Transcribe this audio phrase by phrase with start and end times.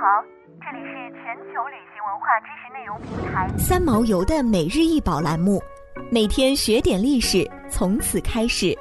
[0.00, 0.22] 好，
[0.60, 5.60] 这里是全球旅行文化知识内容平台三毛游的每日一宝栏目，
[6.08, 8.78] 每天学点历史，从此开始。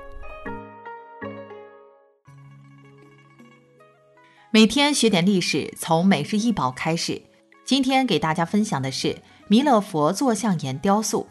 [4.52, 7.20] 每天学点历史，从每日一宝开始。
[7.66, 11.28] 今天给大家分享的是弥勒佛坐像岩雕塑。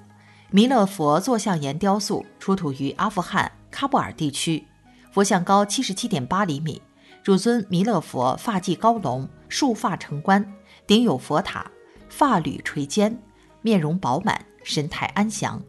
[0.50, 4.66] 弥勒佛坐像岩雕塑出土于阿富汗喀布尔地区，
[5.12, 6.82] 佛像高七十七点八厘米。
[7.22, 10.54] 主尊弥勒佛发髻高隆，束发成冠，
[10.86, 11.70] 顶有佛塔，
[12.08, 13.20] 发缕垂肩，
[13.62, 15.62] 面容饱满，神态安详，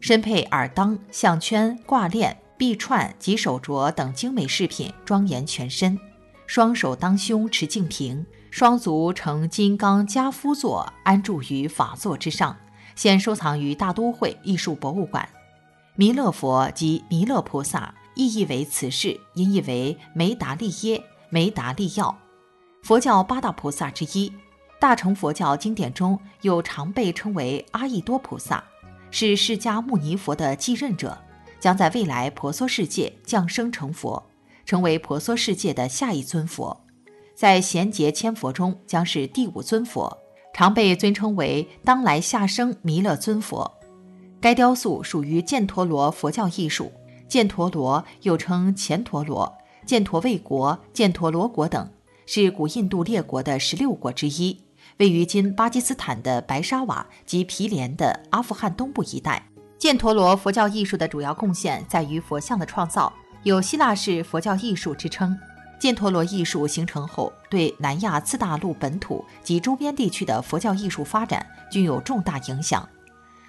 [0.00, 5.98] 身佩耳当、项圈、挂链、臂串及手镯等精美饰品，庄严全身。
[6.46, 12.56] 双手当胸持净瓶，双足呈金刚跏趺坐，安住于法座之上，
[12.94, 15.28] 现收藏于大都会艺术博物馆。
[15.94, 17.94] 弥勒佛即弥勒菩萨。
[18.14, 22.14] 意译为此事，音译为梅达利耶、梅达利药，
[22.82, 24.32] 佛教八大菩萨之一。
[24.80, 28.62] 大乘佛教经典中有常被称为阿逸多菩萨，
[29.12, 31.16] 是释迦牟尼佛的继任者，
[31.60, 34.20] 将在未来婆娑世界降生成佛，
[34.66, 36.84] 成为婆娑世界的下一尊佛。
[37.36, 40.18] 在贤劫千佛中将是第五尊佛，
[40.52, 43.78] 常被尊称为当来下生弥勒尊佛。
[44.40, 46.92] 该雕塑属于犍陀罗佛教艺术。
[47.28, 49.50] 犍陀罗又称犍陀罗、
[49.86, 51.88] 犍陀卫国、犍陀罗国等，
[52.26, 54.58] 是古印度列国的十六国之一，
[54.98, 59.46] 位于今巴基斯坦的白沙瓦及毗连的阿富汗东部一带。
[59.78, 65.38] 犍陀罗佛教艺术的主要贡献在于佛像的创造，有希腊式佛教艺术之称。
[65.80, 72.88] 犍陀罗艺术形成后，对南亚次大陆本土及周边地区的佛教艺术发展均有重大影响。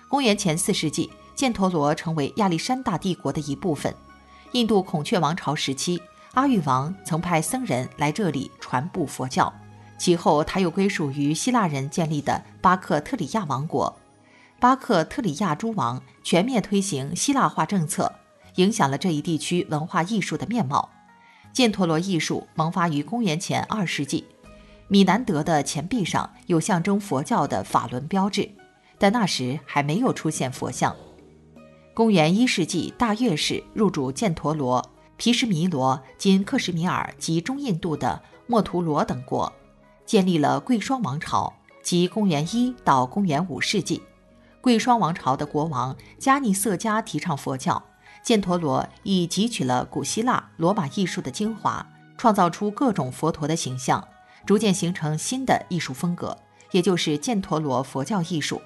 [0.08, 1.09] 公元前四世纪。
[1.35, 3.91] 犍陀罗成为亚历山大帝国的一部分。
[4.52, 5.99] 印度孔雀王朝时期，
[6.34, 9.53] 阿育王曾派僧人来这里传布佛教。
[10.00, 13.95] 其后，他又归属于希腊人建立的巴克特里亚王国。
[14.59, 18.11] 巴克特里亚诸王全面推行希腊化政策，
[18.55, 20.89] 影响了这一地区文化艺术的面貌。
[21.54, 24.26] 犍陀罗艺术萌发于公元前二世纪。
[24.88, 28.49] 米南德的钱币上有象征佛教的法轮标志，
[28.98, 30.95] 但那时还没有出现佛像。
[31.93, 34.83] 公元一世纪，大月氏入主犍陀罗、
[35.17, 39.51] 毗什弥罗（今克什米尔及中印度的墨图罗等国），
[40.05, 41.53] 建立了贵霜王朝。
[41.81, 44.01] 即公元一到公元五世纪，
[44.61, 47.83] 贵霜王朝的国王加尼瑟加提倡佛教，
[48.23, 51.85] 犍陀罗亦汲取了古希腊、罗马艺术的精华，
[52.17, 54.07] 创造出各种佛陀的形象，
[54.45, 56.37] 逐渐形成新的艺术风格，
[56.71, 58.61] 也就是犍陀罗佛教艺术。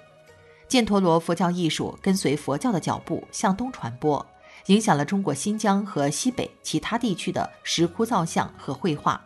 [0.69, 4.23] 犍陀罗佛教艺术跟随佛教的脚步向东传播，
[4.65, 9.21] 影响了中国新疆和西北其他地区的石窟造像和绘画。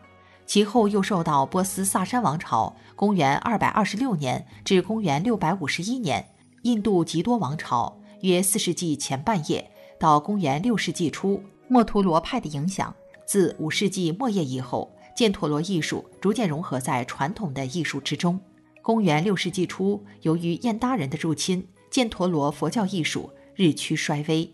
[0.46, 6.28] 其后又受到波斯萨珊王朝（公元226年至公元651年）、
[6.64, 12.94] 印度吉多王朝（约4世纪前半叶到公元6世纪初）墨陀罗派的影响。
[13.26, 18.38] 自5世纪末叶以后，犍陀罗艺术逐渐融合在传统的艺术之中。
[18.82, 24.54] 公元六世纪初，由于燕达人的入侵，犍陀罗佛教艺术日趋衰微。